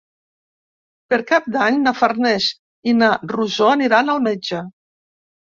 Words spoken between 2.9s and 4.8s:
i na Rosó aniran al metge.